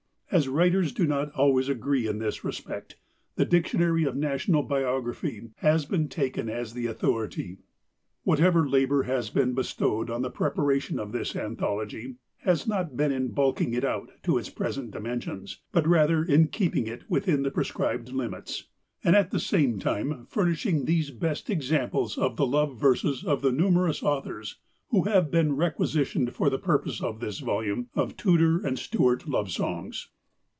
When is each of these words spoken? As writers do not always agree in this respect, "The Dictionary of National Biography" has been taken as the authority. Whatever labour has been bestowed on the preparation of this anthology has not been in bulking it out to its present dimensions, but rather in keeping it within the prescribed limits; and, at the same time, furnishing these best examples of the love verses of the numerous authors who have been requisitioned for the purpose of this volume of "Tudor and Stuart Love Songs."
As 0.33 0.47
writers 0.47 0.93
do 0.93 1.05
not 1.05 1.29
always 1.33 1.67
agree 1.67 2.07
in 2.07 2.19
this 2.19 2.45
respect, 2.45 2.95
"The 3.35 3.43
Dictionary 3.43 4.05
of 4.05 4.15
National 4.15 4.63
Biography" 4.63 5.49
has 5.57 5.83
been 5.85 6.07
taken 6.07 6.47
as 6.47 6.73
the 6.73 6.85
authority. 6.85 7.57
Whatever 8.23 8.65
labour 8.65 9.03
has 9.03 9.29
been 9.29 9.53
bestowed 9.53 10.09
on 10.09 10.21
the 10.21 10.29
preparation 10.29 10.99
of 10.99 11.11
this 11.11 11.35
anthology 11.35 12.15
has 12.45 12.65
not 12.65 12.95
been 12.95 13.11
in 13.11 13.33
bulking 13.33 13.73
it 13.73 13.83
out 13.83 14.09
to 14.23 14.37
its 14.37 14.49
present 14.49 14.91
dimensions, 14.91 15.59
but 15.73 15.85
rather 15.85 16.23
in 16.23 16.47
keeping 16.47 16.87
it 16.87 17.03
within 17.09 17.43
the 17.43 17.51
prescribed 17.51 18.13
limits; 18.13 18.69
and, 19.03 19.17
at 19.17 19.31
the 19.31 19.39
same 19.39 19.79
time, 19.79 20.25
furnishing 20.29 20.85
these 20.85 21.11
best 21.11 21.49
examples 21.49 22.17
of 22.17 22.37
the 22.37 22.47
love 22.47 22.79
verses 22.79 23.25
of 23.25 23.41
the 23.41 23.51
numerous 23.51 24.01
authors 24.01 24.59
who 24.91 25.03
have 25.03 25.29
been 25.29 25.57
requisitioned 25.57 26.33
for 26.33 26.49
the 26.49 26.57
purpose 26.57 27.01
of 27.03 27.19
this 27.19 27.39
volume 27.39 27.89
of 27.95 28.15
"Tudor 28.15 28.65
and 28.65 28.79
Stuart 28.79 29.27
Love 29.27 29.51
Songs." 29.51 30.07